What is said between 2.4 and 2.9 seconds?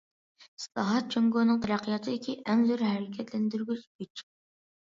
ئەڭ زور